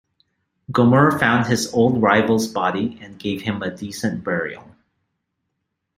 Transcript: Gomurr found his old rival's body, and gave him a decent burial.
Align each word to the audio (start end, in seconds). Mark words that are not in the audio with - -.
Gomurr 0.71 1.19
found 1.19 1.45
his 1.45 1.71
old 1.75 2.01
rival's 2.01 2.47
body, 2.47 2.97
and 3.03 3.19
gave 3.19 3.43
him 3.43 3.61
a 3.61 3.69
decent 3.69 4.23
burial. 4.23 4.71